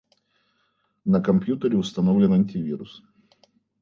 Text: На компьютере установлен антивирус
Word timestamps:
На 1.05 1.21
компьютере 1.21 1.77
установлен 1.77 2.33
антивирус 2.33 3.03